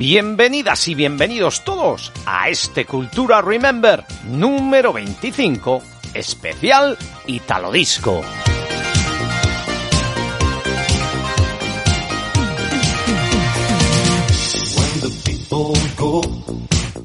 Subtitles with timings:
[0.00, 5.82] Bienvenidas y bienvenidos todos a este Cultura Remember número 25,
[6.14, 8.22] especial Italo Disco.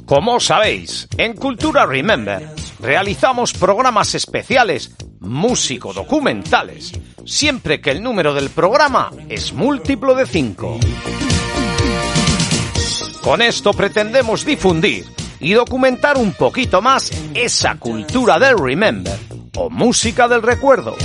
[0.06, 2.50] Como sabéis, en Cultura Remember
[2.80, 6.94] realizamos programas especiales músico-documentales,
[7.26, 10.80] siempre que el número del programa es múltiplo de 5.
[13.26, 15.04] Con esto pretendemos difundir
[15.40, 19.18] y documentar un poquito más esa cultura del remember
[19.58, 20.96] o música del recuerdo.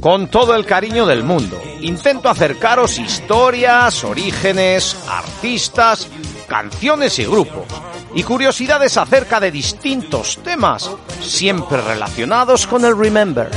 [0.00, 6.08] Con todo el cariño del mundo, intento acercaros historias, orígenes, artistas,
[6.48, 7.66] canciones y grupos,
[8.14, 10.90] y curiosidades acerca de distintos temas,
[11.20, 13.50] siempre relacionados con el remember.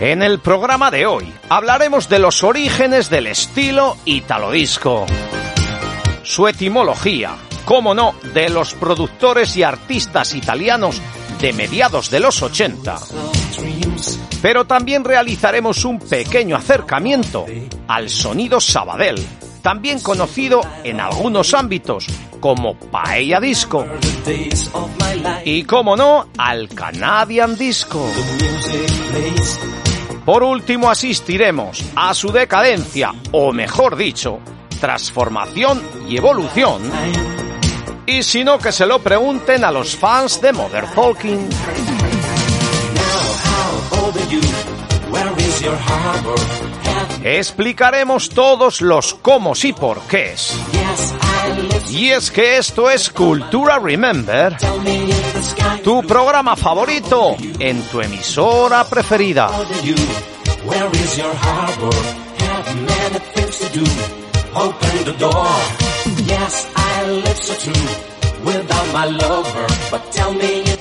[0.00, 5.04] En el programa de hoy hablaremos de los orígenes del estilo italo disco,
[6.22, 11.02] su etimología, cómo no, de los productores y artistas italianos
[11.40, 12.96] de mediados de los 80.
[14.40, 17.44] Pero también realizaremos un pequeño acercamiento
[17.88, 19.18] al sonido Sabadell,
[19.62, 22.06] también conocido en algunos ámbitos
[22.40, 23.86] como Paella Disco.
[25.44, 28.04] Y como no, al Canadian Disco.
[30.24, 34.40] Por último asistiremos a su decadencia, o mejor dicho,
[34.80, 36.82] transformación y evolución.
[38.06, 41.48] Y si no, que se lo pregunten a los fans de Modern Talking.
[47.22, 50.34] Explicaremos todos los cómo y por qué.
[51.90, 54.56] Y es que esto es Cultura Remember,
[55.82, 59.50] tu programa favorito en tu emisora preferida.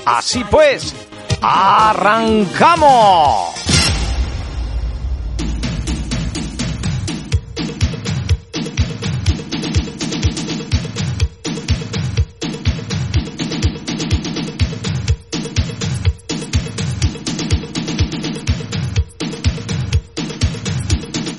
[0.06, 0.94] Así pues,
[1.42, 2.88] ¡arrancamos!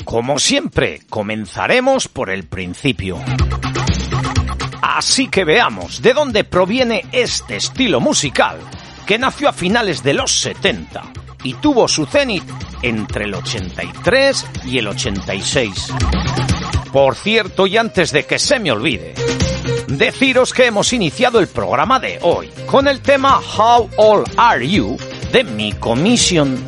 [0.09, 3.19] Como siempre, comenzaremos por el principio.
[4.81, 8.57] Así que veamos de dónde proviene este estilo musical
[9.07, 11.03] que nació a finales de los 70
[11.43, 12.43] y tuvo su cenit
[12.81, 15.89] entre el 83 y el 86.
[16.91, 19.13] Por cierto, y antes de que se me olvide,
[19.89, 24.97] deciros que hemos iniciado el programa de hoy con el tema How Old Are You
[25.33, 26.65] de Mi Commission.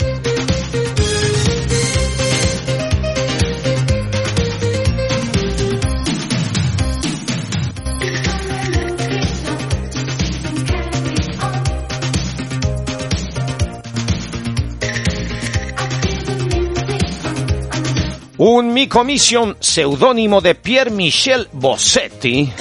[18.69, 22.53] Mi Commission seudónimo de Pierre Michel Bossetti,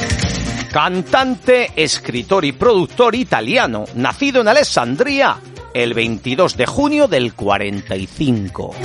[0.71, 5.37] cantante, escritor y productor italiano, nacido en Alessandria
[5.73, 8.75] el 22 de junio del 45.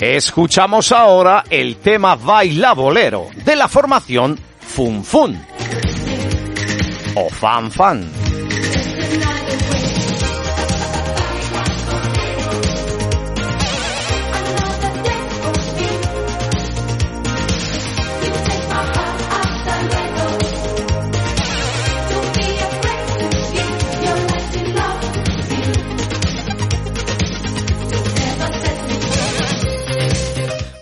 [0.00, 5.38] Escuchamos ahora el tema Baila Bolero de la formación Fun Fun
[7.14, 8.25] o Fan Fan.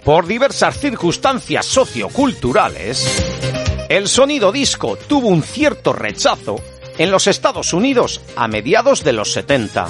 [0.04, 6.56] Por diversas circunstancias socioculturales, el sonido disco tuvo un cierto rechazo
[6.98, 9.88] en los Estados Unidos a mediados de los 70,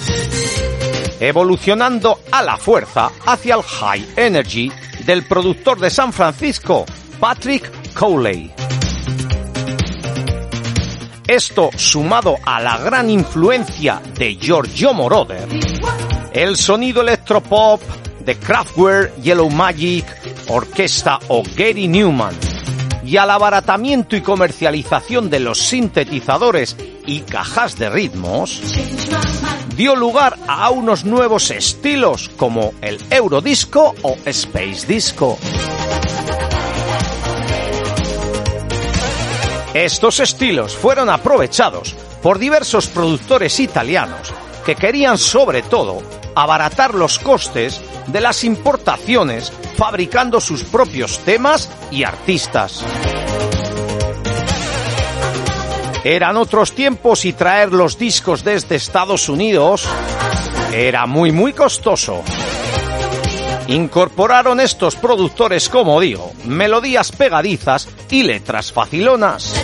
[1.18, 4.70] evolucionando a la fuerza hacia el high energy
[5.04, 6.86] del productor de San Francisco,
[7.18, 8.52] Patrick Cowley.
[11.26, 15.48] Esto sumado a la gran influencia de Giorgio Moroder,
[16.32, 17.82] el sonido electropop
[18.24, 20.04] de Kraftwerk, Yellow Magic,
[20.48, 22.34] Orquesta o Gary Newman,
[23.04, 26.76] y al abaratamiento y comercialización de los sintetizadores
[27.06, 28.62] y cajas de ritmos,
[29.76, 35.38] dio lugar a unos nuevos estilos como el Eurodisco o Space Disco.
[39.74, 44.32] Estos estilos fueron aprovechados por diversos productores italianos
[44.64, 46.00] que querían sobre todo
[46.36, 52.84] abaratar los costes de las importaciones fabricando sus propios temas y artistas.
[56.04, 59.88] Eran otros tiempos y traer los discos desde Estados Unidos
[60.72, 62.22] era muy muy costoso.
[63.68, 69.54] Incorporaron estos productores, como digo, melodías pegadizas y letras facilonas.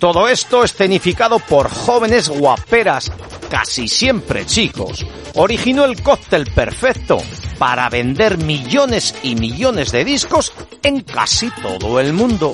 [0.00, 3.12] Todo esto escenificado por jóvenes guaperas,
[3.50, 5.04] casi siempre chicos,
[5.34, 7.18] originó el cóctel perfecto
[7.58, 10.52] para vender millones y millones de discos
[10.84, 12.52] en casi todo el mundo.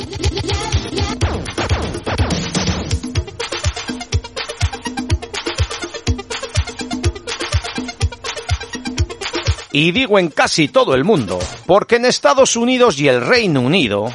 [9.70, 14.06] Y digo en casi todo el mundo, porque en Estados Unidos y el Reino Unido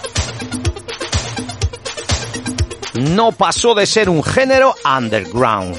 [2.96, 5.78] no pasó de ser un género underground.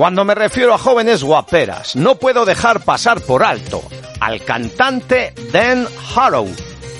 [0.00, 3.82] Cuando me refiero a jóvenes guaperas, no puedo dejar pasar por alto
[4.18, 5.86] al cantante Dan
[6.16, 6.48] Harrow,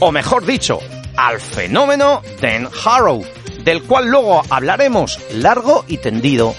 [0.00, 0.80] o mejor dicho,
[1.16, 3.24] al fenómeno Dan Harrow,
[3.64, 6.54] del cual luego hablaremos largo y tendido.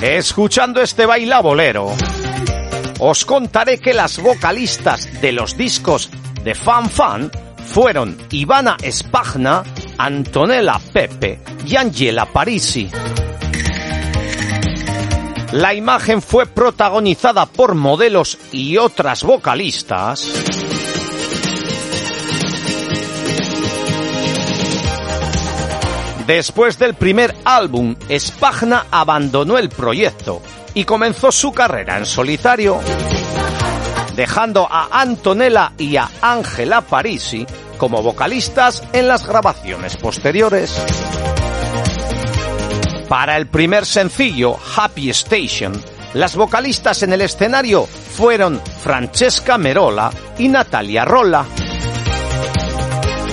[0.00, 1.92] Escuchando este bailabolero,
[3.00, 6.08] os contaré que las vocalistas de los discos
[6.44, 7.30] de Fan Fan
[7.66, 9.64] fueron Ivana Spagna,
[9.98, 12.88] Antonella Pepe y Angela Parisi.
[15.50, 20.67] La imagen fue protagonizada por modelos y otras vocalistas
[26.28, 30.42] Después del primer álbum, Spagna abandonó el proyecto
[30.74, 32.78] y comenzó su carrera en solitario,
[34.14, 37.46] dejando a Antonella y a Angela Parisi
[37.78, 40.78] como vocalistas en las grabaciones posteriores.
[43.08, 45.72] Para el primer sencillo, Happy Station,
[46.12, 51.46] las vocalistas en el escenario fueron Francesca Merola y Natalia Rolla.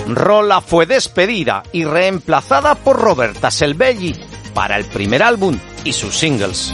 [0.07, 4.15] Rolla fue despedida y reemplazada por Roberta Selbelli
[4.53, 6.71] para el primer álbum y sus singles.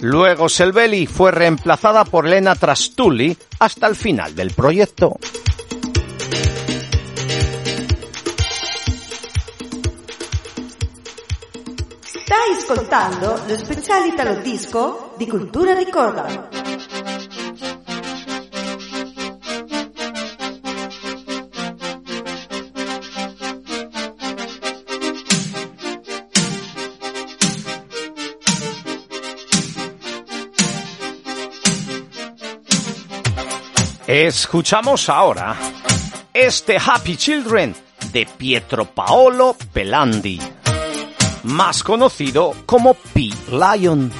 [0.00, 5.16] Luego Selbelli fue reemplazada por Lena Trastulli hasta el final del proyecto.
[12.04, 16.61] Stai ascoltando lo speciale Italo Disco di Cultura Ricorda.
[34.12, 35.56] Escuchamos ahora
[36.34, 37.74] este Happy Children
[38.12, 40.38] de Pietro Paolo Pelandi,
[41.44, 43.30] más conocido como P.
[43.50, 44.12] Lion.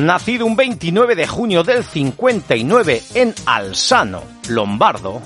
[0.00, 5.22] Nacido un 29 de junio del 59 en Alsano, Lombardo,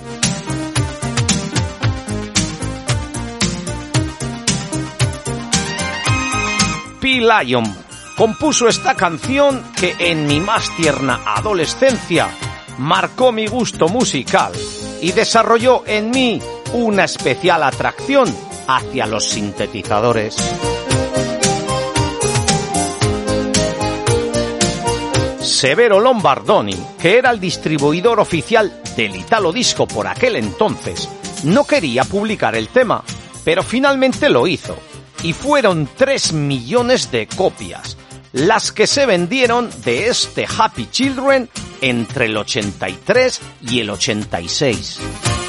[7.01, 7.21] P.
[7.21, 7.90] Lion
[8.21, 12.29] compuso esta canción que en mi más tierna adolescencia
[12.77, 14.53] marcó mi gusto musical
[15.01, 16.39] y desarrolló en mí
[16.75, 18.29] una especial atracción
[18.67, 20.37] hacia los sintetizadores.
[25.41, 31.09] Severo Lombardoni, que era el distribuidor oficial del Italo Disco por aquel entonces,
[31.45, 33.03] no quería publicar el tema,
[33.45, 34.77] pero finalmente lo hizo,
[35.23, 37.97] y fueron 3 millones de copias,
[38.33, 41.49] las que se vendieron de este Happy Children
[41.81, 45.40] entre el 83 y el 86.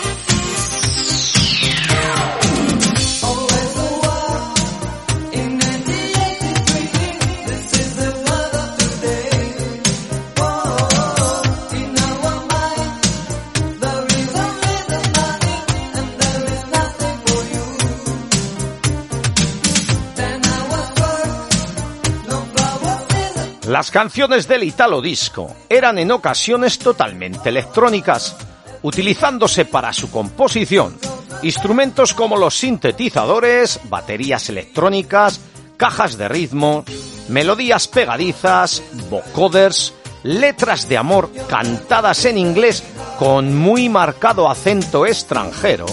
[23.82, 28.36] Las canciones del Italo Disco eran en ocasiones totalmente electrónicas,
[28.84, 30.96] utilizándose para su composición.
[31.42, 35.42] Instrumentos como los sintetizadores, baterías electrónicas,
[35.78, 36.86] cajas de ritmo,
[37.28, 42.84] melodías pegadizas, vocoders, letras de amor cantadas en inglés
[43.18, 45.88] con muy marcado acento extranjero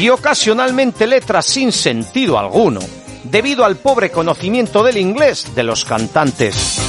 [0.00, 2.80] y ocasionalmente letras sin sentido alguno
[3.24, 6.80] debido al pobre conocimiento del inglés de los cantantes.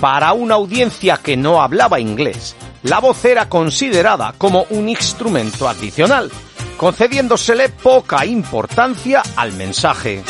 [0.00, 6.30] Para una audiencia que no hablaba inglés, la voz era considerada como un instrumento adicional,
[6.76, 10.22] concediéndosele poca importancia al mensaje.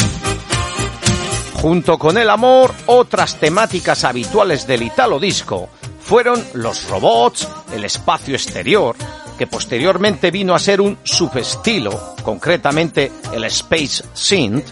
[1.55, 5.69] Junto con el amor, otras temáticas habituales del Italo Disco
[6.01, 8.95] fueron los robots, el espacio exterior,
[9.39, 14.67] que posteriormente vino a ser un subestilo, concretamente el Space Synth,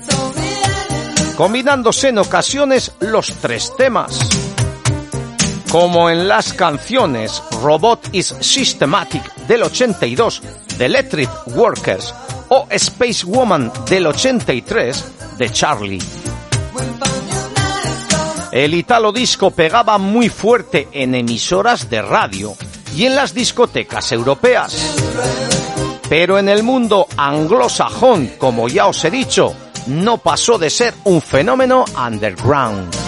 [1.37, 4.28] combinándose en ocasiones los tres temas,
[5.71, 10.42] como en las canciones Robot is Systematic del 82
[10.78, 12.14] de Electric Workers
[12.49, 15.04] o Space Woman del 83
[15.38, 16.02] de Charlie.
[18.52, 22.54] El italo disco pegaba muy fuerte en emisoras de radio
[22.94, 24.76] y en las discotecas europeas.
[26.08, 29.54] Pero en el mundo anglosajón, como ya os he dicho,
[29.87, 33.01] no pasó de ser un fenómeno underground.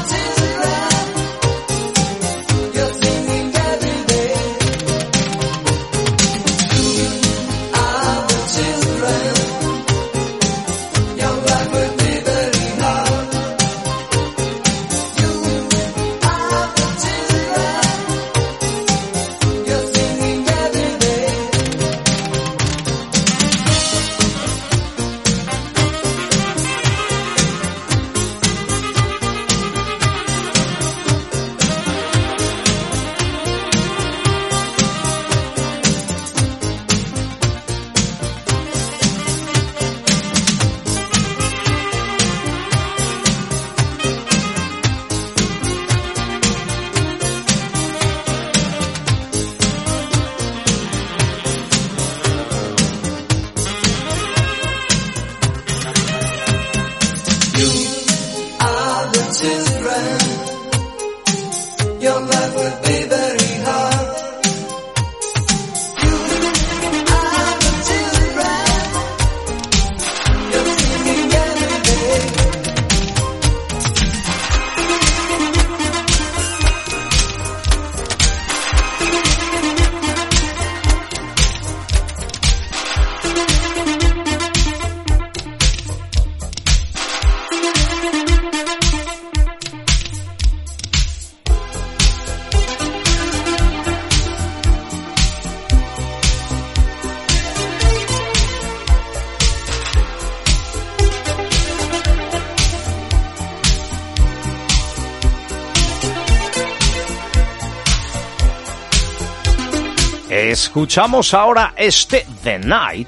[110.75, 113.07] Escuchamos ahora este The Night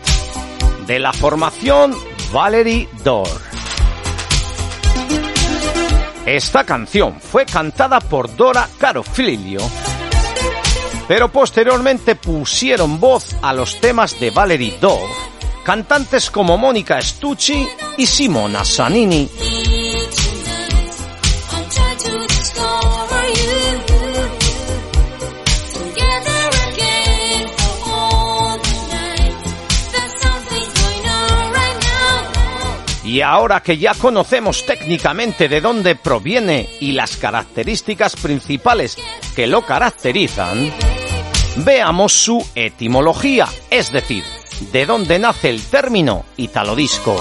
[0.86, 1.96] de la formación
[2.32, 3.26] Valerie Dor.
[6.24, 9.58] Esta canción fue cantada por Dora Carofilio,
[11.08, 15.10] pero posteriormente pusieron voz a los temas de Valerie Dor,
[15.64, 17.66] cantantes como Mónica Stucci
[17.98, 19.28] y Simona Sanini.
[33.16, 38.98] Y ahora que ya conocemos técnicamente de dónde proviene y las características principales
[39.34, 40.70] que lo caracterizan,
[41.64, 44.22] veamos su etimología, es decir,
[44.70, 47.16] de dónde nace el término italodisco.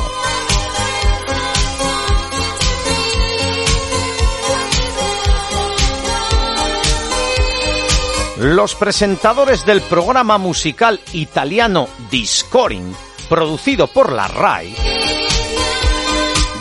[8.39, 12.93] Los presentadores del programa musical italiano Discoring,
[13.29, 14.94] producido por la RAI,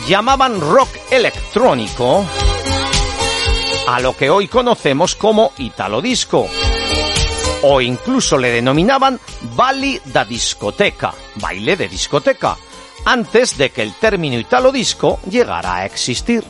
[0.07, 2.25] llamaban rock electrónico
[3.87, 6.47] a lo que hoy conocemos como Italo Disco.
[7.63, 9.19] O incluso le denominaban
[9.55, 12.55] Balli da discoteca, baile de discoteca,
[13.05, 16.43] antes de que el término Italo Disco llegara a existir.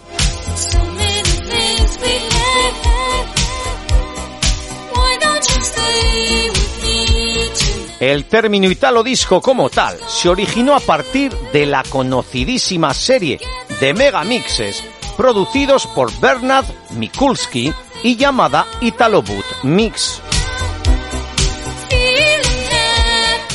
[7.99, 13.39] El término Italo Disco como tal se originó a partir de la conocidísima serie
[13.79, 14.83] de megamixes
[15.15, 17.73] producidos por Bernard Mikulski
[18.03, 20.21] y llamada Italo Boot Mix.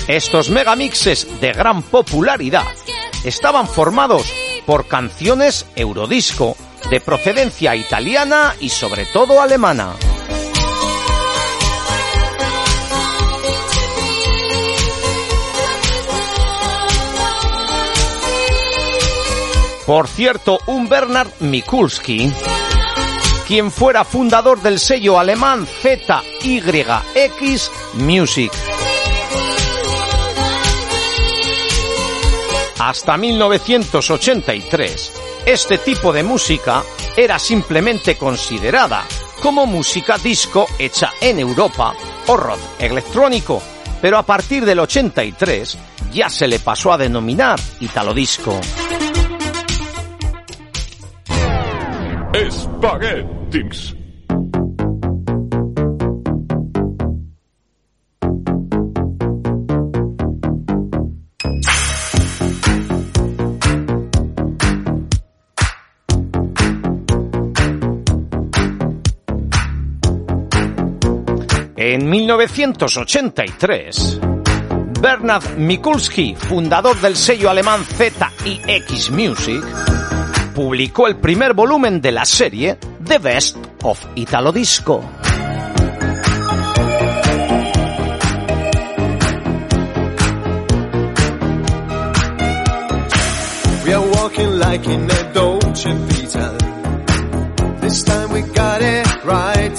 [0.08, 2.66] Estos megamixes de gran popularidad
[3.24, 4.32] estaban formados
[4.64, 6.56] por canciones eurodisco
[6.90, 9.94] de procedencia italiana y sobre todo alemana.
[19.90, 22.32] Por cierto, un Bernard Mikulski,
[23.48, 28.52] quien fuera fundador del sello alemán ZYX Music.
[32.78, 35.12] Hasta 1983,
[35.46, 36.84] este tipo de música
[37.16, 39.02] era simplemente considerada
[39.42, 41.94] como música disco hecha en Europa
[42.28, 43.60] o rock electrónico,
[44.00, 45.76] pero a partir del 83
[46.12, 48.60] ya se le pasó a denominar Italo Disco.
[52.32, 53.94] Spaghettix.
[71.76, 74.20] En 1983,
[75.00, 79.64] Bernard Mikulski, fundador del sello alemán ZX Music,
[80.60, 85.02] publicó el primer volumen de la serie The Best of Italo Disco.
[93.86, 96.58] We are walking like in a Dolce Vita.
[97.80, 99.78] This time we got it right.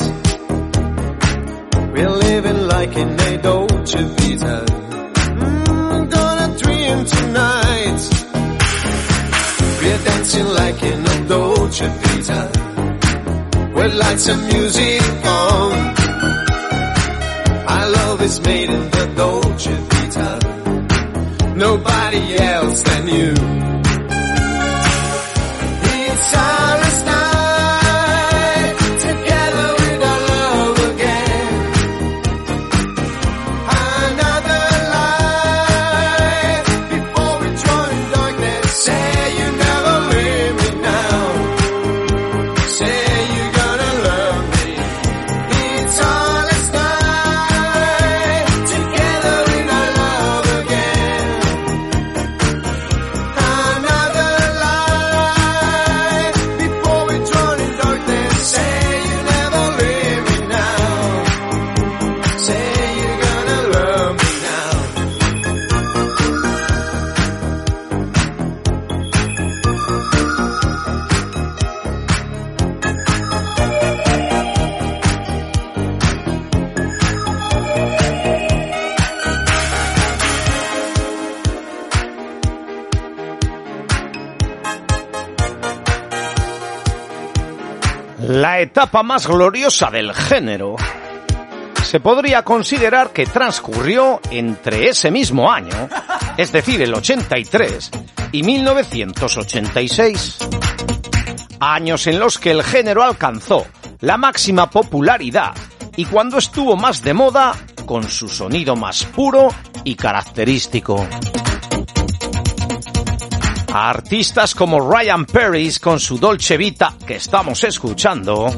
[1.94, 4.66] We're living like in a Dolce Vita.
[4.66, 8.22] Mm, gonna dream tonight.
[9.82, 10.71] We're dancing like
[11.72, 12.52] Dolce Vita.
[13.74, 15.96] With lights and music on.
[17.66, 20.40] Our love is made in the Dolce Vita.
[21.56, 23.41] Nobody else than you.
[88.82, 90.76] Etapa más gloriosa del género
[91.84, 95.88] se podría considerar que transcurrió entre ese mismo año,
[96.36, 97.92] es decir, el 83
[98.32, 100.40] y 1986.
[101.60, 103.68] Años en los que el género alcanzó
[104.00, 105.54] la máxima popularidad
[105.96, 107.54] y cuando estuvo más de moda
[107.86, 109.50] con su sonido más puro
[109.84, 111.06] y característico.
[113.74, 118.54] Artistas como Ryan Perry con su Dolce Vita que estamos escuchando,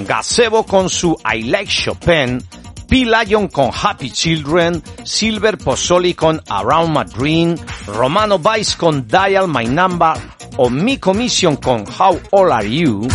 [0.00, 2.42] Gazebo con su I Like Chopin,
[2.88, 3.04] P.
[3.04, 9.66] Lion con Happy Children, Silver Pozzoli con Around My Dream, Romano Vice con Dial My
[9.66, 10.14] Number
[10.56, 13.06] o Mi Commission con How Old Are You,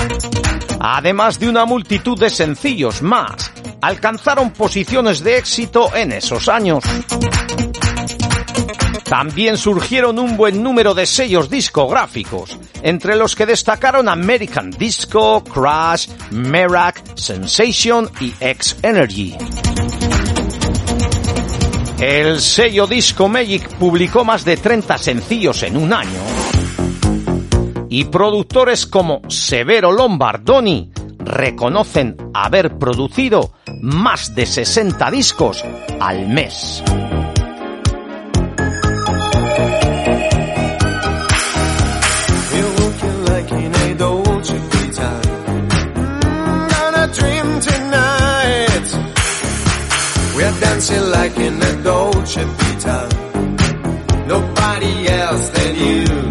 [0.80, 6.82] además de una multitud de sencillos más, alcanzaron posiciones de éxito en esos años.
[9.04, 16.08] También surgieron un buen número de sellos discográficos, entre los que destacaron American Disco, Crash,
[16.32, 19.36] Merak, Sensation y X Energy.
[22.00, 26.20] El sello Disco Magic publicó más de 30 sencillos en un año.
[27.90, 35.64] y productores como Severo Lombardoni reconocen haber producido más de 60 discos
[36.00, 36.84] al mes.
[50.74, 53.10] Dancing like in a Dolce Vita.
[54.28, 56.23] Nobody else than you.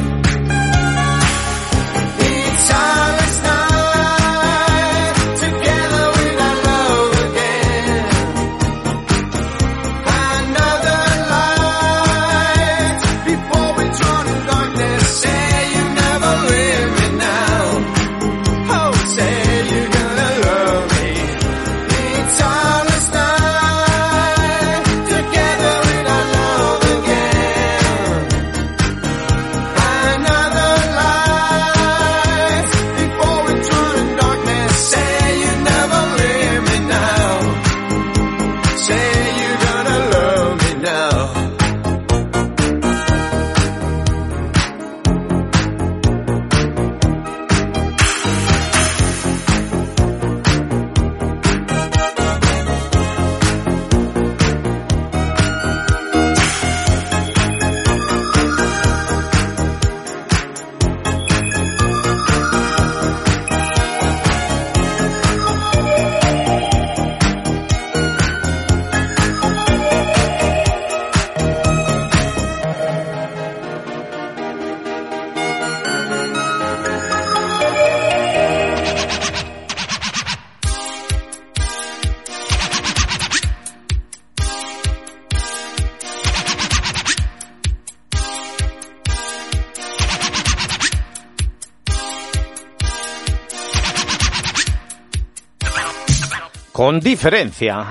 [96.93, 97.91] Con diferencia,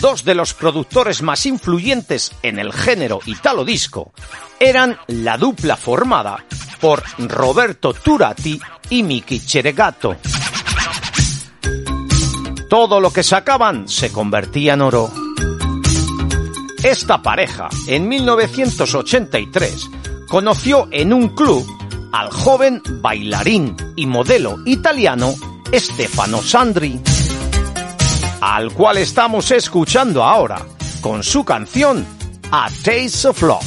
[0.00, 4.12] dos de los productores más influyentes en el género italo disco
[4.58, 6.44] eran la dupla formada
[6.80, 8.60] por Roberto Turati
[8.90, 10.16] y Miki Cheregato.
[12.68, 15.08] Todo lo que sacaban se convertía en oro.
[16.82, 19.90] Esta pareja, en 1983,
[20.26, 21.64] conoció en un club
[22.10, 25.36] al joven bailarín y modelo italiano
[25.72, 27.00] Stefano Sandri,
[28.42, 30.66] al cual estamos escuchando ahora
[31.00, 32.04] con su canción
[32.50, 33.62] A Taste of Love.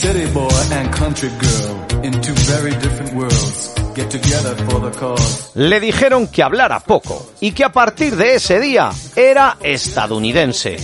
[0.00, 5.52] City boy and country girl in two very different worlds get together for the cause.
[5.54, 10.76] Le dijeron que hablara poco y que a partir de ese día era estadounidense,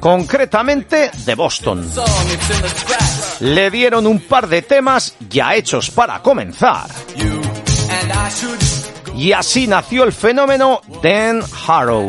[0.00, 1.88] concretamente de Boston.
[3.40, 6.88] Le dieron un par de temas ya hechos para comenzar
[9.18, 12.08] y así nació el fenómeno Dan Harrow.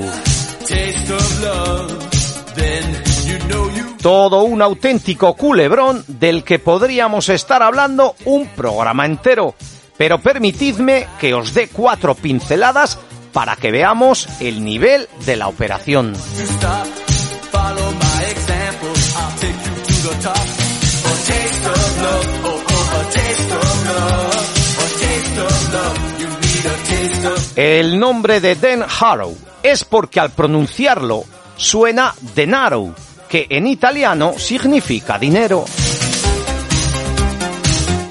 [4.02, 9.56] Todo un auténtico culebrón del que podríamos estar hablando un programa entero.
[9.98, 13.00] Pero permitidme que os dé cuatro pinceladas
[13.34, 16.14] para que veamos el nivel de la operación.
[27.56, 31.24] El nombre de Dan Harrow es porque al pronunciarlo
[31.58, 32.96] suena denaro,
[33.28, 35.66] que en italiano significa dinero.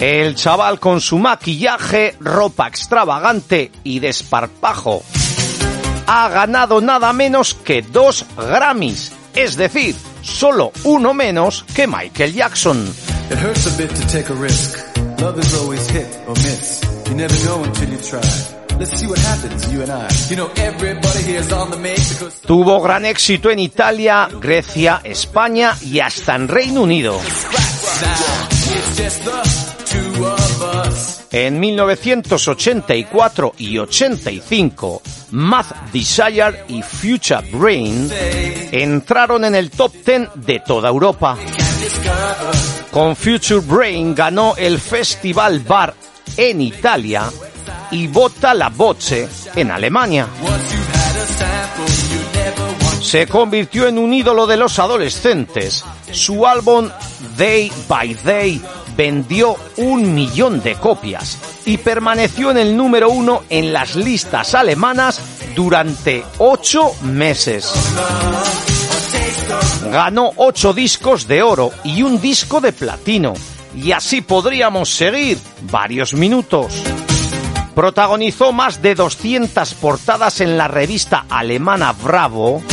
[0.01, 5.03] El chaval con su maquillaje, ropa extravagante y desparpajo
[6.11, 9.95] ha ganado nada menos que dos Grammys, es decir,
[10.29, 12.95] solo uno menos que Michael Jackson.
[13.31, 14.79] It hurts a bit to take a risk.
[15.21, 16.81] Love is always hit or miss.
[17.09, 18.21] You never know until you try.
[18.79, 20.09] Let's see what happens, you and I.
[20.31, 21.19] You know, everybody
[22.47, 27.19] Tuvo gran éxito en Italia, Grecia, España y hasta en Reino Unido.
[28.01, 28.49] now
[31.31, 38.11] En 1984 y 85, Math Desire y Future Brain
[38.73, 41.37] entraron en el top 10 de toda Europa.
[42.91, 45.95] Con Future Brain ganó el Festival Bar
[46.37, 47.31] en Italia
[47.91, 50.27] y Bota la Voce en Alemania.
[53.01, 55.85] Se convirtió en un ídolo de los adolescentes.
[56.13, 56.89] Su álbum
[57.37, 58.63] Day by Day
[58.99, 65.21] vendió un millón de copias y permaneció en el número uno en las listas alemanas
[65.55, 67.73] durante ocho meses.
[69.93, 73.35] Ganó ocho discos de oro y un disco de platino.
[73.77, 75.39] Y así podríamos seguir
[75.71, 76.83] varios minutos.
[77.77, 82.65] Protagonizó más de 200 portadas en la revista alemana Bravo.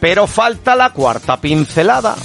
[0.00, 2.16] Pero falta la cuarta pincelada.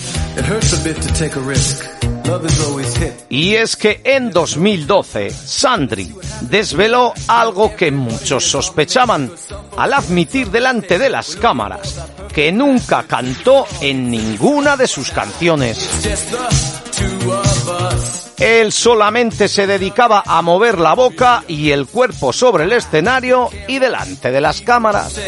[3.29, 9.31] Y es que en 2012, Sandri desveló algo que muchos sospechaban
[9.77, 11.99] al admitir delante de las cámaras
[12.33, 15.89] que nunca cantó en ninguna de sus canciones.
[18.37, 23.79] Él solamente se dedicaba a mover la boca y el cuerpo sobre el escenario y
[23.79, 25.19] delante de las cámaras.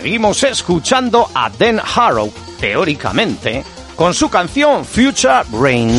[0.00, 3.62] Seguimos escuchando a Dan Harrow, teóricamente,
[3.94, 5.90] con su canción Future Rain.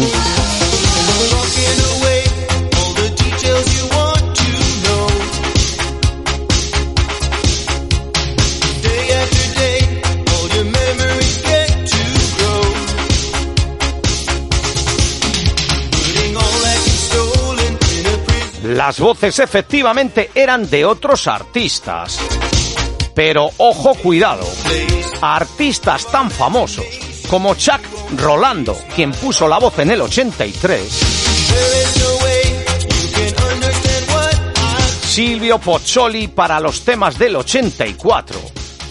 [18.63, 22.19] Las voces efectivamente eran de otros artistas.
[23.13, 24.47] Pero ojo cuidado,
[25.21, 26.85] artistas tan famosos
[27.29, 27.81] como Chuck
[28.17, 30.81] Rolando, quien puso la voz en el 83,
[31.47, 32.41] There is no way
[32.89, 38.39] you can understand what I Silvio Pozzoli para los temas del 84,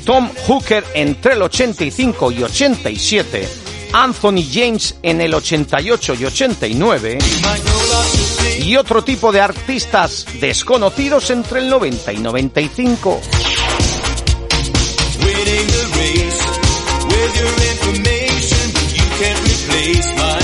[0.05, 3.49] Tom Hooker entre el 85 y 87,
[3.93, 8.67] Anthony James en el 88 y 89, might know lots of things.
[8.67, 13.21] y otro tipo de artistas desconocidos entre el 90 y 95.
[17.41, 20.40] Your information, but you can't replace my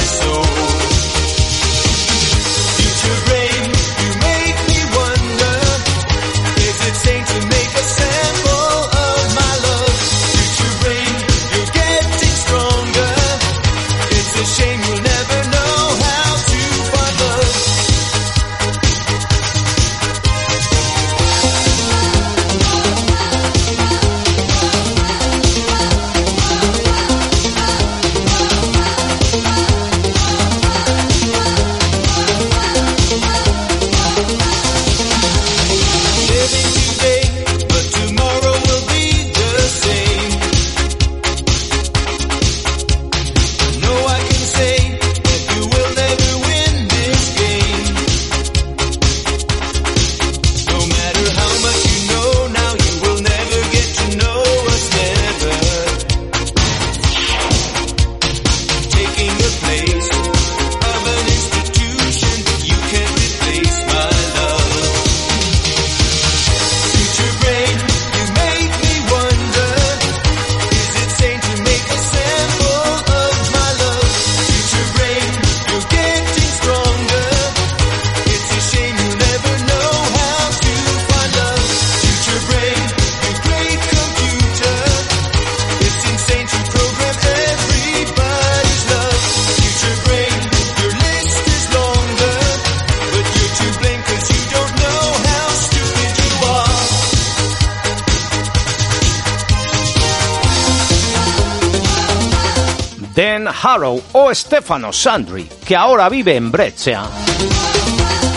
[104.46, 107.02] Stefano Sandri, que ahora vive en Brescia,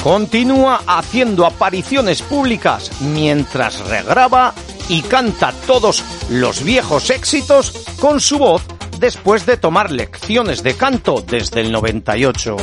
[0.01, 4.55] continúa haciendo apariciones públicas mientras regraba
[4.87, 8.63] y canta todos los viejos éxitos con su voz
[8.97, 12.57] después de tomar lecciones de canto desde el 98.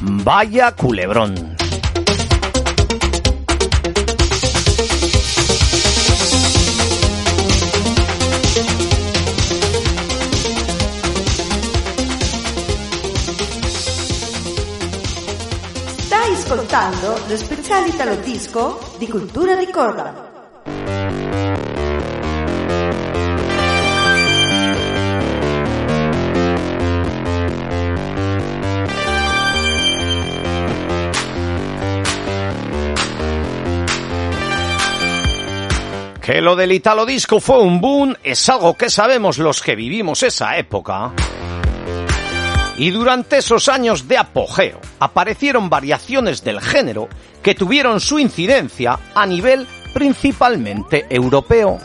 [0.00, 1.51] Vaya culebrón.
[16.42, 20.30] ascoltando lo speciale italo disco di Cultura di Cordoba.
[36.20, 40.24] Que lo del italo disco fue un boom es algo que sabemos los que vivimos
[40.24, 41.12] esa época.
[42.82, 47.08] Y durante esos años de apogeo aparecieron variaciones del género
[47.40, 51.78] que tuvieron su incidencia a nivel principalmente europeo.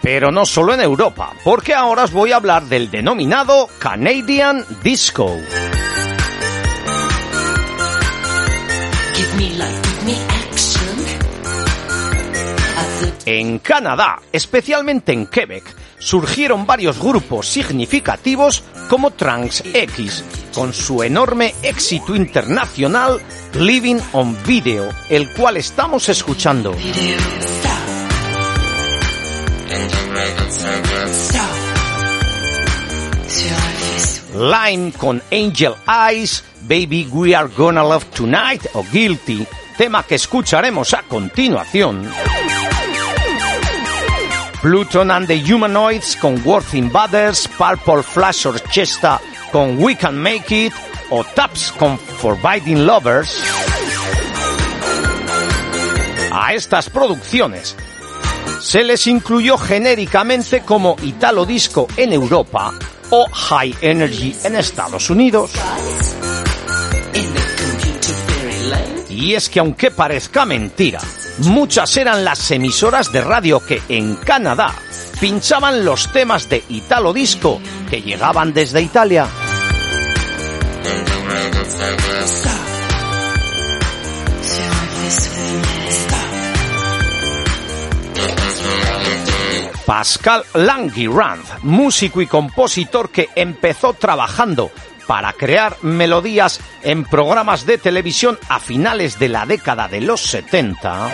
[0.00, 5.28] Pero no solo en Europa, porque ahora os voy a hablar del denominado Canadian Disco.
[13.26, 15.64] En Canadá, especialmente en Quebec,
[15.98, 23.20] surgieron varios grupos significativos como Trans X, con su enorme éxito internacional
[23.54, 26.74] Living on Video, el cual estamos escuchando.
[34.34, 39.46] Lime con Angel Eyes, Baby We Are Gonna Love Tonight o Guilty,
[39.78, 42.06] tema que escucharemos a continuación.
[44.60, 49.18] Pluton and the Humanoids con Worth Invaders, Purple Flash Orchestra
[49.50, 50.74] con We Can Make It
[51.10, 53.42] o Taps con Forbidden Lovers.
[56.30, 57.74] A estas producciones
[58.60, 62.74] se les incluyó genéricamente como Italo Disco en Europa
[63.10, 65.52] o High Energy en Estados Unidos.
[69.20, 71.00] Y es que aunque parezca mentira,
[71.38, 74.72] muchas eran las emisoras de radio que en Canadá
[75.20, 79.26] pinchaban los temas de Italo Disco que llegaban desde Italia.
[89.84, 94.70] Pascal Languirand, músico y compositor que empezó trabajando
[95.08, 101.10] para crear melodías en programas de televisión a finales de la década de los 70,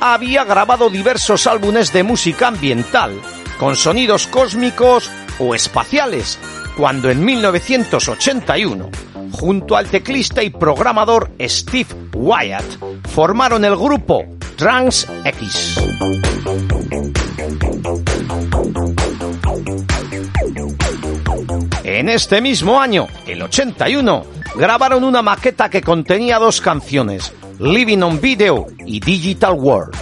[0.00, 3.20] había grabado diversos álbumes de música ambiental,
[3.58, 6.38] con sonidos cósmicos o espaciales,
[6.76, 8.88] cuando en 1981,
[9.32, 12.64] junto al teclista y programador Steve Wyatt,
[13.08, 14.24] formaron el grupo
[14.56, 15.76] Trans X.
[21.92, 24.24] En este mismo año, el 81,
[24.54, 29.96] grabaron una maqueta que contenía dos canciones, Living on Video y Digital World.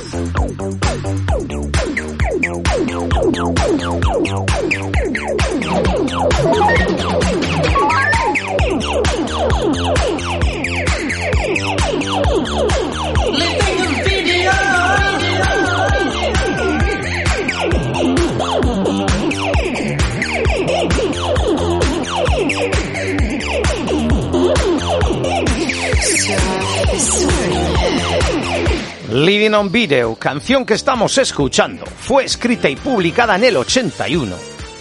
[29.49, 34.37] Living on Video, canción que estamos escuchando, fue escrita y publicada en el 81,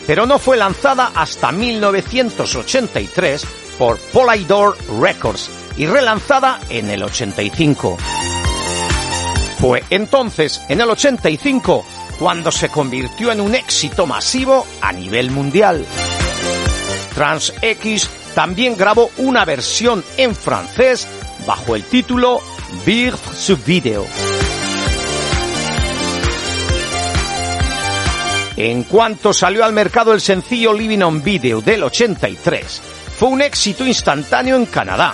[0.06, 3.46] pero no fue lanzada hasta 1983
[3.78, 7.98] por Polydor Records y relanzada en el 85.
[9.62, 11.86] Fue entonces, en el 85,
[12.20, 15.86] cuando se convirtió en un éxito masivo a nivel mundial.
[17.16, 21.08] Trans X también grabó una versión en francés
[21.46, 22.42] bajo el título
[22.86, 23.14] Big
[23.66, 24.06] Video.
[28.58, 32.82] En cuanto salió al mercado el sencillo Living on Video del 83,
[33.16, 35.14] fue un éxito instantáneo en Canadá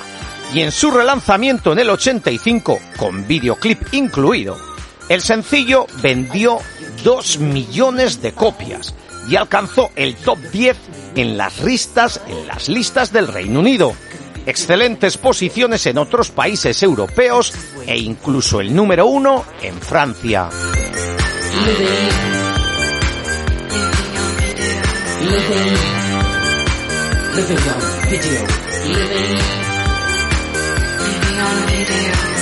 [0.53, 4.57] y en su relanzamiento en el 85, con videoclip incluido,
[5.09, 6.59] el sencillo vendió
[7.03, 8.95] 2 millones de copias
[9.27, 10.77] y alcanzó el top 10
[11.15, 13.93] en las listas, en las listas del Reino Unido,
[14.45, 17.53] excelentes posiciones en otros países europeos
[17.87, 20.49] e incluso el número uno en Francia.
[25.23, 25.73] Living,
[27.33, 28.41] living on video.
[28.91, 29.39] Living,
[30.99, 32.32] living on video.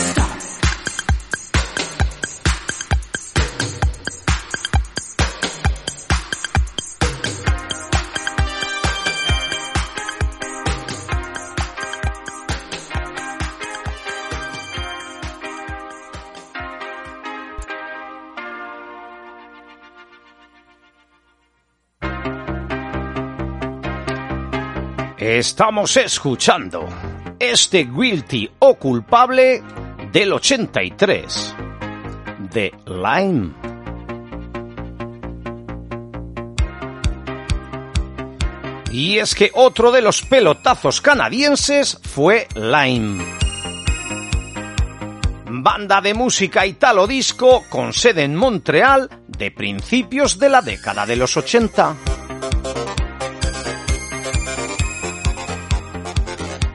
[25.41, 26.87] Estamos escuchando
[27.39, 29.63] este guilty o culpable
[30.11, 31.55] del 83
[32.53, 33.51] de Lime.
[38.91, 43.25] Y es que otro de los pelotazos canadienses fue Lime.
[45.49, 51.15] Banda de música italo disco con sede en Montreal de principios de la década de
[51.15, 51.95] los 80.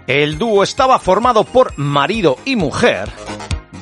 [0.07, 3.11] El dúo estaba formado por marido y mujer,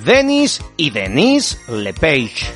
[0.05, 2.47] Denis y Denise Lepage.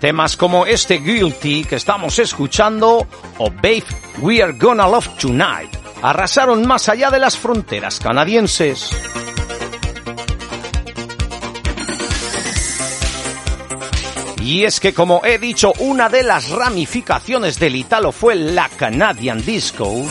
[0.00, 3.06] Temas como este Guilty que estamos escuchando
[3.38, 3.84] o Babe,
[4.20, 8.90] We Are Gonna Love Tonight arrasaron más allá de las fronteras canadienses.
[14.48, 19.44] Y es que como he dicho, una de las ramificaciones del Italo fue la Canadian
[19.44, 20.06] Disco,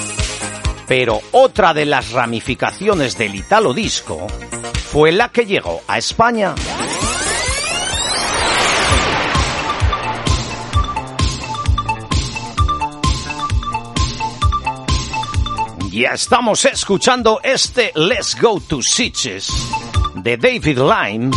[0.87, 4.27] pero otra de las ramificaciones del Italo Disco
[4.91, 6.53] fue la que llegó a España.
[15.89, 19.51] Ya estamos escuchando este Let's Go to Sitges
[20.13, 21.31] de David Lyme.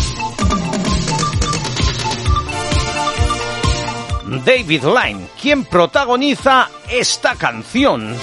[4.31, 8.15] David Lyme, quien protagoniza esta canción,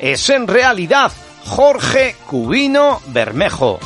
[0.00, 1.12] es en realidad
[1.46, 3.78] Jorge Cubino Bermejo,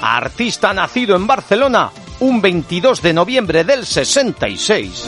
[0.00, 5.04] artista nacido en Barcelona un 22 de noviembre del 66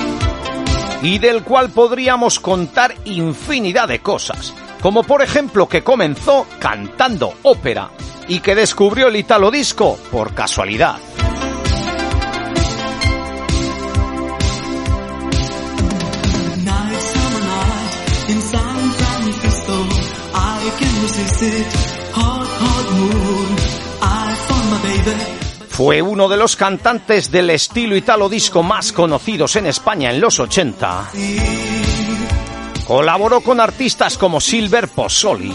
[1.01, 4.53] y del cual podríamos contar infinidad de cosas,
[4.83, 7.89] como por ejemplo que comenzó cantando ópera
[8.29, 10.99] y que descubrió el italo disco por casualidad.
[25.69, 30.39] Fue uno de los cantantes del estilo italo disco más conocidos en España en los
[30.39, 31.11] 80.
[32.87, 35.53] Colaboró con artistas como Silver Pozzoli.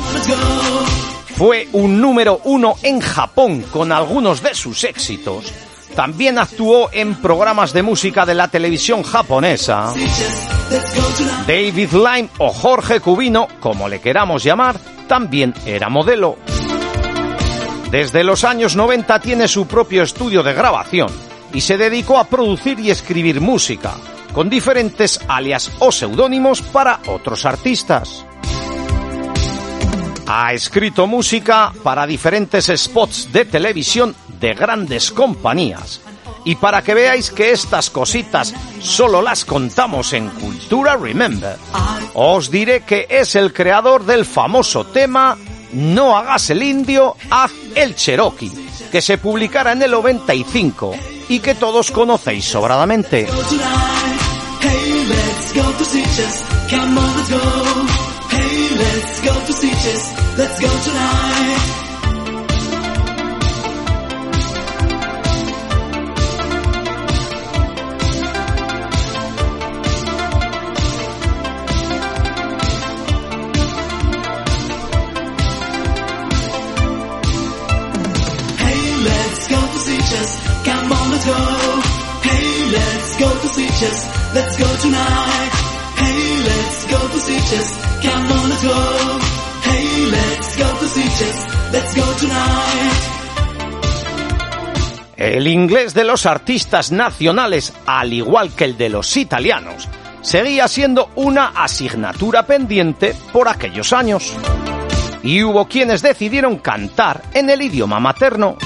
[1.35, 5.53] Fue un número uno en Japón con algunos de sus éxitos.
[5.95, 9.93] También actuó en programas de música de la televisión japonesa.
[11.47, 16.37] David Lyme o Jorge Cubino, como le queramos llamar, también era modelo.
[17.91, 21.09] Desde los años 90 tiene su propio estudio de grabación
[21.53, 23.93] y se dedicó a producir y escribir música,
[24.33, 28.25] con diferentes alias o seudónimos para otros artistas.
[30.27, 36.01] Ha escrito música para diferentes spots de televisión de grandes compañías.
[36.47, 41.57] Y para que veáis que estas cositas solo las contamos en Cultura Remember,
[42.13, 45.37] os diré que es el creador del famoso tema
[45.73, 48.49] No hagas el indio, haz el Cherokee,
[48.89, 50.95] que se publicara en el 95
[51.27, 53.27] y que todos conocéis sobradamente.
[83.79, 85.51] Let's go tonight.
[85.97, 86.97] Hey, let's go.
[88.01, 89.19] Come on, go.
[89.61, 90.65] Hey, let's go.
[91.71, 93.17] Let's go tonight.
[95.15, 99.87] El inglés de los artistas nacionales, al igual que el de los italianos,
[100.21, 104.33] seguía siendo una asignatura pendiente por aquellos años.
[105.21, 108.57] Y hubo quienes decidieron cantar en el idioma materno.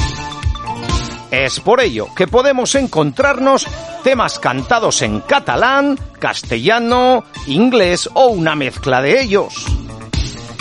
[1.32, 3.66] Es por ello que podemos encontrarnos
[4.04, 9.66] temas cantados en catalán, castellano, inglés o una mezcla de ellos.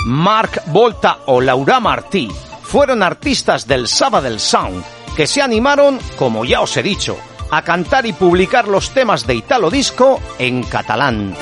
[0.07, 2.31] Marc Volta o Laura Martí
[2.62, 4.85] fueron artistas del Saba del Sound
[5.16, 7.18] que se animaron, como ya os he dicho,
[7.51, 11.35] a cantar y publicar los temas de Italo Disco en catalán.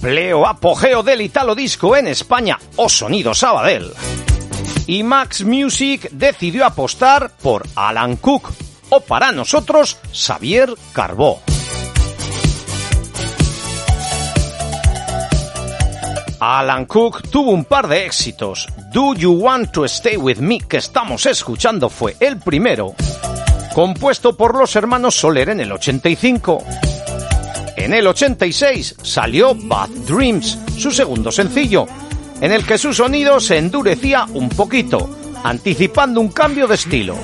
[0.00, 3.92] Pleo apogeo del Italo Disco en España o Sonido Sabadell.
[4.88, 8.52] Y Max Music decidió apostar por Alan Cook
[8.90, 11.42] o para nosotros Xavier Carbó.
[16.40, 18.66] Alan Cook tuvo un par de éxitos.
[18.94, 22.94] Do You Want to Stay With Me, que estamos escuchando, fue el primero,
[23.74, 26.62] compuesto por los hermanos Soler en el 85.
[27.76, 31.86] En el 86 salió Bad Dreams, su segundo sencillo,
[32.40, 35.10] en el que su sonido se endurecía un poquito,
[35.42, 37.16] anticipando un cambio de estilo.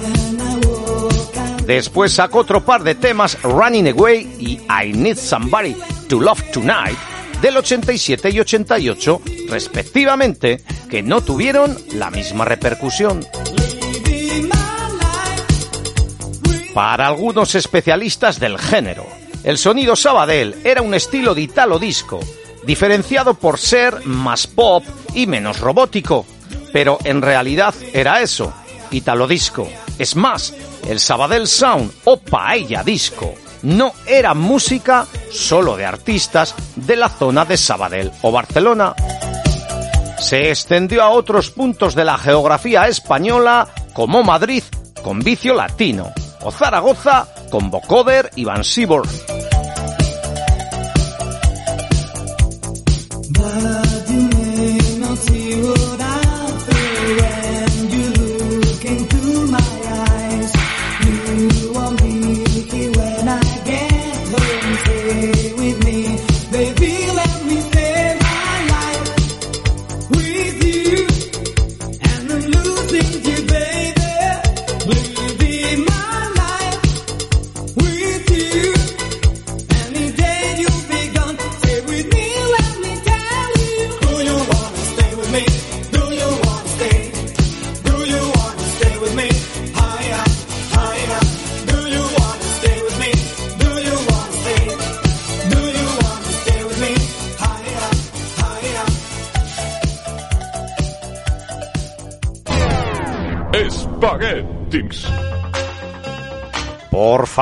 [1.66, 5.76] Después sacó otro par de temas, Running Away y I Need Somebody
[6.08, 6.98] to Love Tonight,
[7.40, 13.24] del 87 y 88, respectivamente, que no tuvieron la misma repercusión.
[16.74, 19.06] Para algunos especialistas del género,
[19.42, 22.20] el sonido Sabadell era un estilo de italo disco,
[22.64, 24.84] diferenciado por ser más pop
[25.14, 26.26] y menos robótico,
[26.72, 28.52] pero en realidad era eso,
[28.90, 29.68] italo disco.
[29.98, 30.54] Es más,
[30.88, 37.44] el Sabadell Sound o Paella Disco no era música solo de artistas de la zona
[37.44, 38.94] de Sabadell o Barcelona.
[40.18, 44.62] Se extendió a otros puntos de la geografía española como Madrid
[45.02, 49.06] con Vicio Latino o Zaragoza con Vocoder y Van Sibor.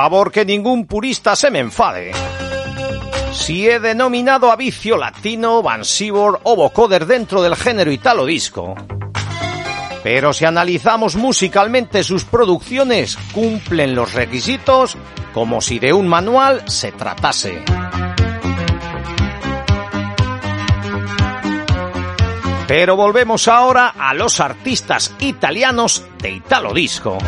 [0.01, 2.13] Favor, que ningún purista se me enfade.
[3.33, 8.77] Si he denominado a vicio latino, Van Sibor o vocoder dentro del género italo disco.
[10.05, 14.97] Pero si analizamos musicalmente sus producciones, cumplen los requisitos
[15.35, 17.65] como si de un manual se tratase.
[22.69, 27.19] Pero volvemos ahora a los artistas italianos de Italo Disco.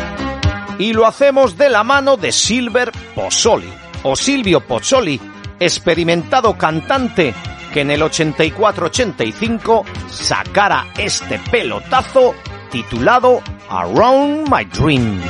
[0.77, 3.71] Y lo hacemos de la mano de Silver Pozzoli,
[4.03, 5.19] o Silvio Pozzoli,
[5.59, 7.33] experimentado cantante
[7.73, 12.35] que en el 84-85 sacara este pelotazo
[12.71, 15.21] titulado Around My Dream.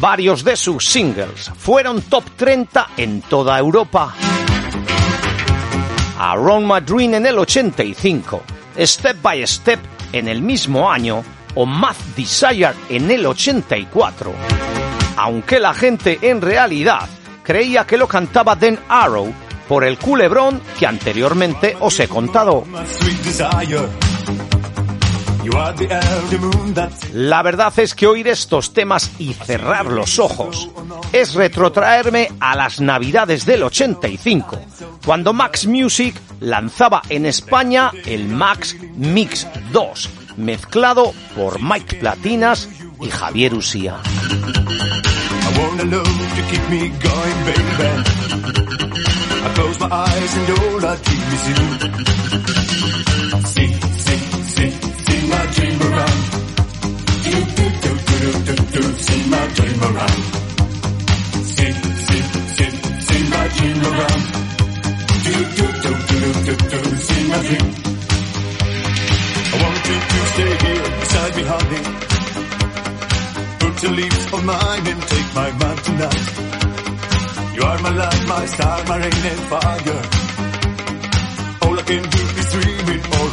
[0.00, 4.14] Varios de sus singles fueron top 30 en toda Europa.
[6.18, 8.42] Around My Dream en el 85,
[8.78, 9.80] Step by Step
[10.12, 11.24] en el mismo año
[11.56, 14.32] o Math Desire en el 84.
[15.16, 17.08] Aunque la gente en realidad
[17.42, 19.32] creía que lo cantaba Dan Arrow
[19.66, 22.64] por el culebrón que anteriormente os he contado.
[27.12, 30.68] La verdad es que oír estos temas y cerrar los ojos
[31.12, 34.60] es retrotraerme a las navidades del 85,
[35.04, 42.68] cuando Max Music lanzaba en España el Max Mix 2, mezclado por Mike Platinas
[43.00, 43.96] y Javier Usía.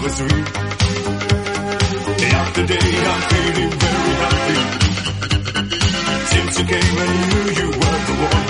[0.05, 0.84] Always dream.
[2.55, 4.57] Day after day, I'm feeling very happy.
[6.31, 8.47] Since you came, I knew you were the one.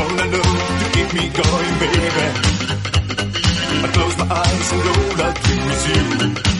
[0.00, 0.48] One I know
[0.80, 2.26] to keep me going, baby.
[3.84, 5.82] I close my eyes and all I dream is
[6.48, 6.55] you.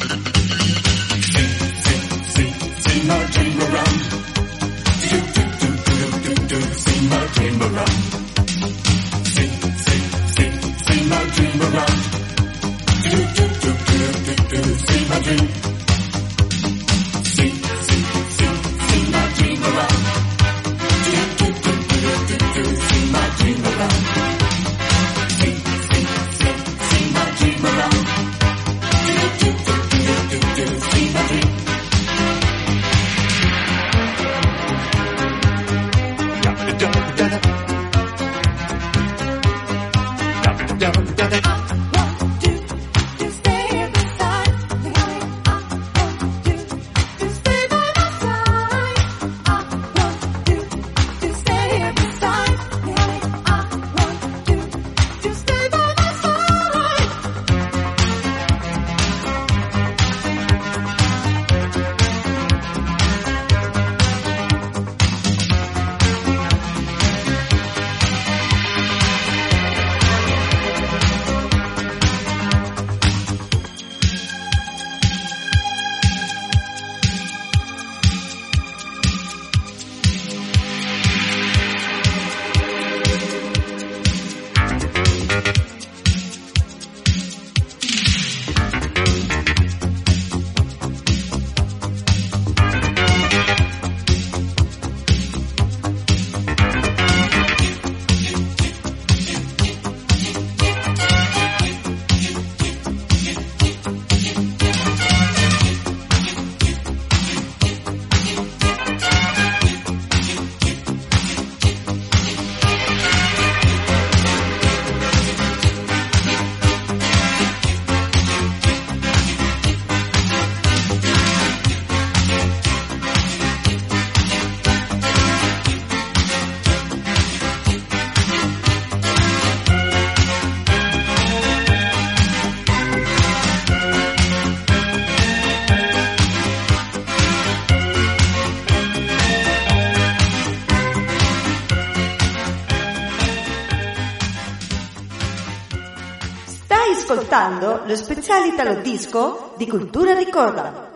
[147.38, 150.90] Lo speciale Italo Disco di Cultura Ricorda.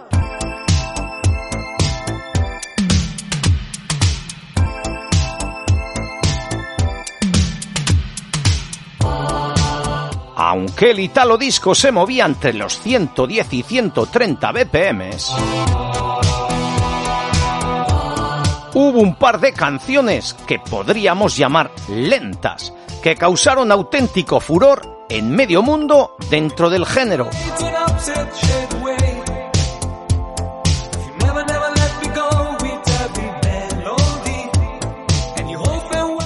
[10.34, 15.34] Aunque el Italo Disco se movía entre los 110 y 130 BPMs,
[18.72, 22.72] hubo un par de canciones que podríamos llamar lentas,
[23.02, 27.28] que causaron auténtico furor en medio mundo dentro del género.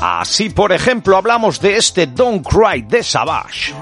[0.02, 3.74] Así, por ejemplo, hablamos de este Don't Cry de Savage.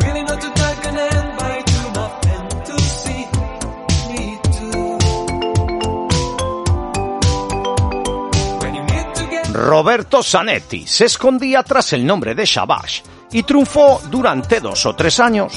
[9.52, 15.18] Roberto Zanetti se escondía tras el nombre de Savage y triunfó durante dos o tres
[15.20, 15.52] años.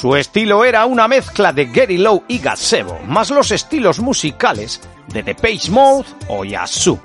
[0.00, 5.22] Su estilo era una mezcla de Gary Lowe y Gazebo, más los estilos musicales de
[5.22, 6.98] Depeche Mode o Yazoo.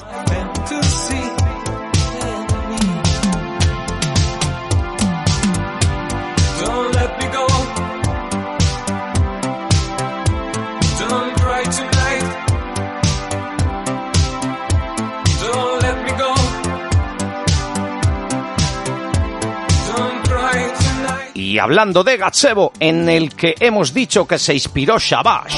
[21.57, 25.57] Y hablando de Gazebo, en el que hemos dicho que se inspiró Shabash,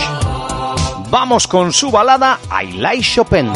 [1.09, 3.51] vamos con su balada I Like Chopin.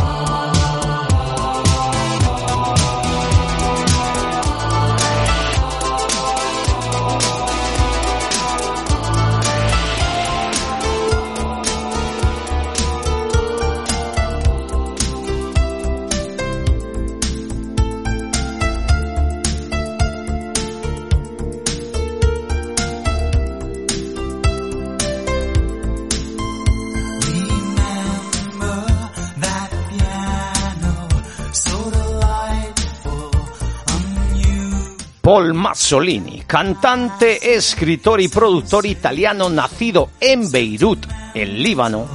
[35.24, 42.06] Paul Mazzolini, cantante, escritor y productor italiano nacido en Beirut, en Líbano,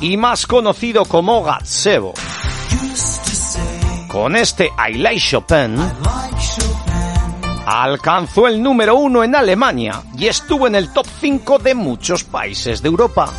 [0.00, 2.14] y más conocido como Gazebo.
[4.08, 5.76] Con este I Like Chopin,
[7.66, 12.80] alcanzó el número uno en Alemania y estuvo en el top 5 de muchos países
[12.80, 13.30] de Europa.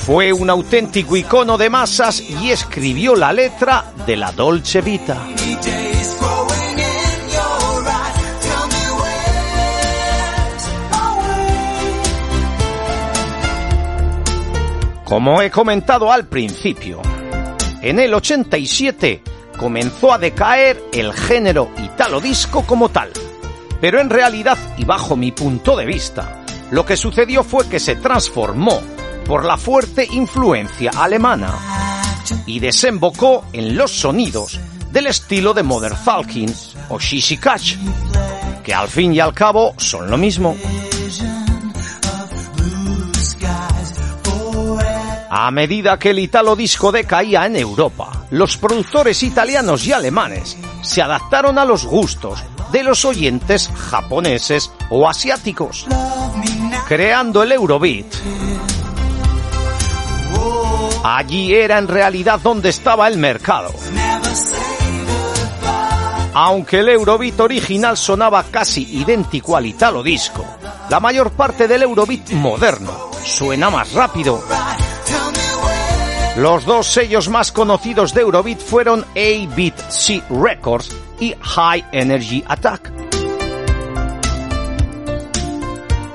[0.00, 5.18] Fue un auténtico icono de masas y escribió la letra de la Dolce Vita.
[15.04, 17.02] Como he comentado al principio,
[17.82, 19.22] en el 87
[19.58, 23.10] comenzó a decaer el género italo disco como tal.
[23.80, 27.96] Pero en realidad, y bajo mi punto de vista, lo que sucedió fue que se
[27.96, 28.80] transformó
[29.30, 31.56] por la fuerte influencia alemana
[32.46, 34.58] y desembocó en los sonidos
[34.90, 36.52] del estilo de Modern Talking
[36.88, 37.38] o Shishi
[38.64, 40.56] que al fin y al cabo son lo mismo.
[45.30, 51.02] A medida que el italo disco decaía en Europa, los productores italianos y alemanes se
[51.02, 55.86] adaptaron a los gustos de los oyentes japoneses o asiáticos,
[56.88, 58.69] creando el Eurobeat.
[61.02, 63.72] Allí era en realidad donde estaba el mercado.
[66.32, 70.44] Aunque el Eurobeat original sonaba casi idéntico al italo disco,
[70.88, 74.42] la mayor parte del Eurobeat moderno suena más rápido
[76.36, 82.90] los dos sellos más conocidos de Eurobeat fueron A-Beat C Records y High Energy Attack.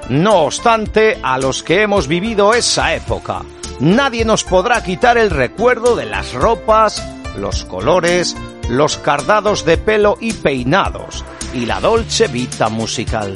[0.09, 3.43] No obstante, a los que hemos vivido esa época,
[3.79, 7.03] nadie nos podrá quitar el recuerdo de las ropas,
[7.37, 8.35] los colores,
[8.69, 11.23] los cardados de pelo y peinados,
[11.53, 13.33] y la dolce vita musical.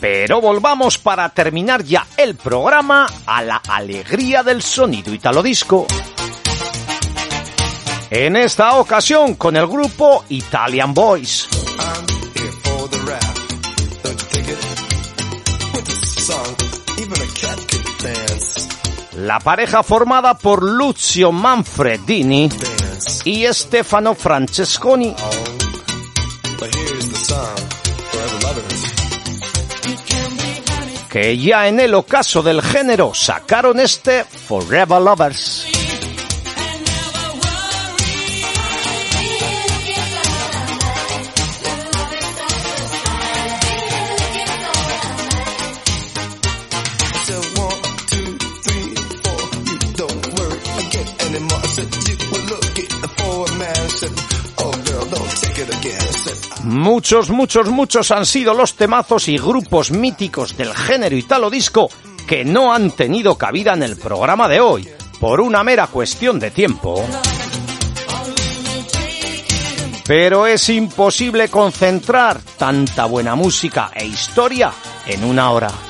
[0.00, 5.86] Pero volvamos para terminar ya el programa a la alegría del sonido italo disco.
[8.10, 11.48] En esta ocasión con el grupo Italian Boys.
[19.16, 22.48] La pareja formada por Lucio Manfredini
[23.24, 25.14] y Stefano Francesconi.
[31.08, 35.57] Que ya en el ocaso del género sacaron este Forever Lovers.
[56.78, 61.90] Muchos, muchos, muchos han sido los temazos y grupos míticos del género italo disco
[62.24, 66.52] que no han tenido cabida en el programa de hoy, por una mera cuestión de
[66.52, 67.04] tiempo.
[70.06, 74.72] Pero es imposible concentrar tanta buena música e historia
[75.04, 75.87] en una hora.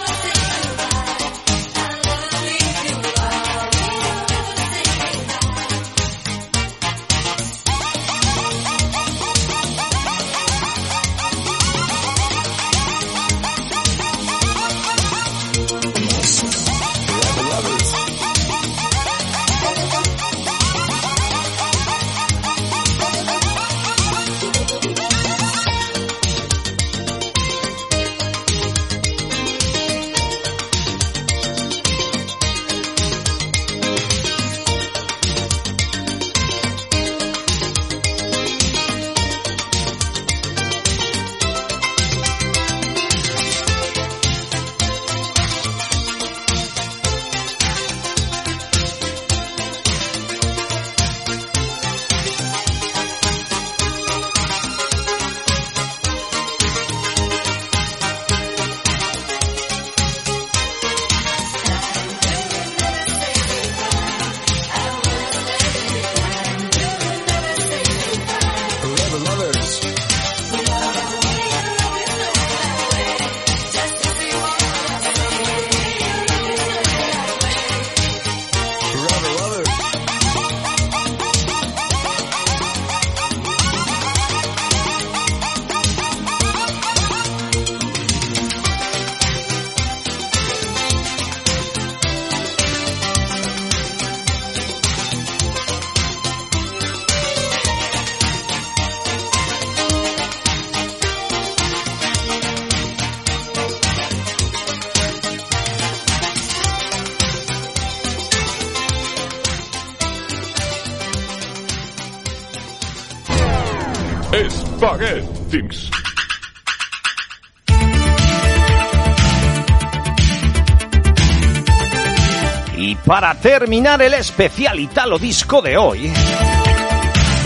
[123.41, 126.13] Terminar el especial Italo Disco de hoy,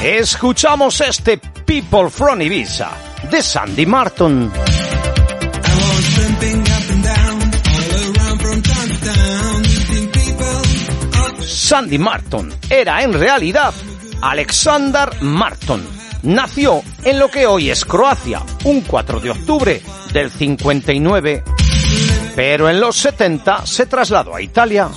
[0.03, 2.90] escuchamos este People from Ibiza
[3.30, 4.51] de Sandy Martin.
[11.47, 13.72] Sandy Martin era en realidad
[14.22, 15.86] Alexander Martin.
[16.22, 19.82] Nació en lo que hoy es Croacia, un 4 de octubre
[20.12, 21.43] del 59,
[22.36, 24.88] pero en los 70 se trasladó a Italia.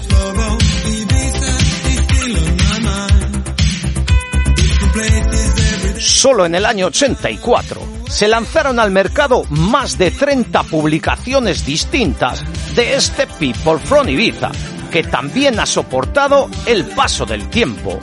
[6.05, 12.43] Solo en el año 84 se lanzaron al mercado más de 30 publicaciones distintas
[12.75, 14.51] de este People from Ibiza,
[14.91, 17.99] que también ha soportado el paso del tiempo.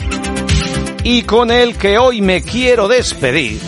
[1.04, 3.60] Y con el que hoy me quiero despedir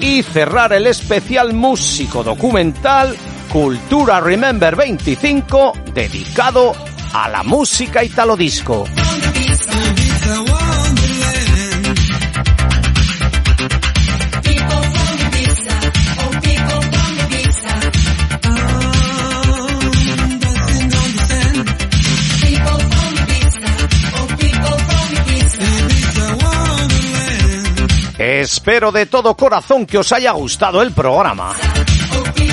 [0.00, 3.16] y cerrar el especial músico documental
[3.50, 6.74] Cultura Remember 25 dedicado
[7.14, 8.84] a la música italo disco.
[28.46, 31.52] Espero de todo corazón que os haya gustado el programa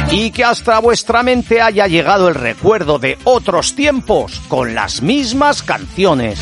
[0.10, 5.62] y que hasta vuestra mente haya llegado el recuerdo de otros tiempos con las mismas
[5.62, 6.40] canciones.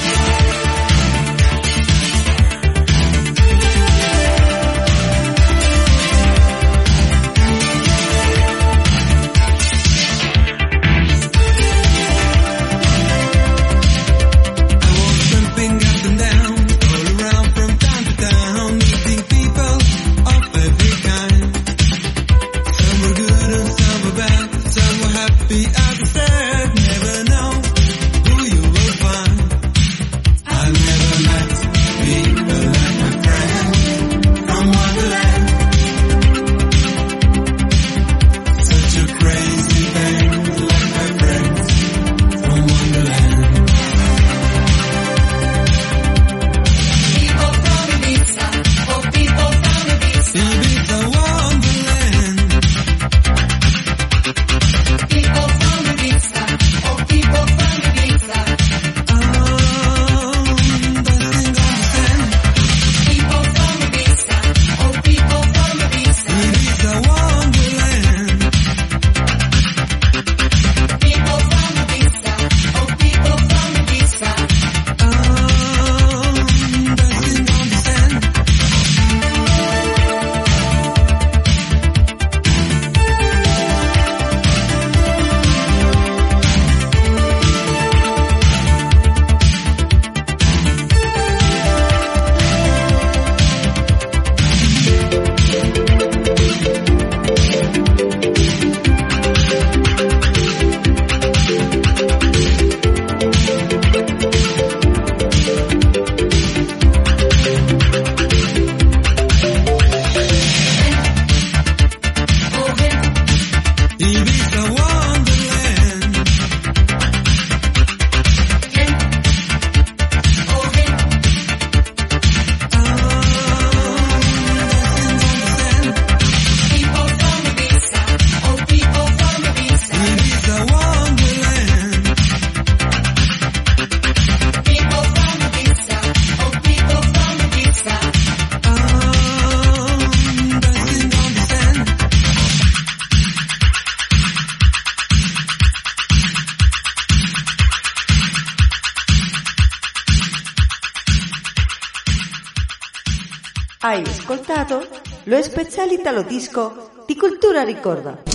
[155.32, 158.31] Lo speciale italo disco di Cultura Ricorda.